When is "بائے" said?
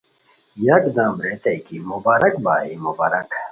2.45-2.71